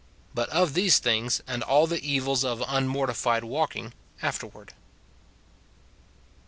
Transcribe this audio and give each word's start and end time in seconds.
But 0.33 0.49
of 0.49 0.73
these 0.73 0.97
things 0.97 1.43
and 1.45 1.61
all 1.61 1.85
the 1.85 2.01
evils 2.03 2.43
of 2.43 2.63
unmortified 2.67 3.43
walking, 3.43 3.93
afterward. 4.23 4.73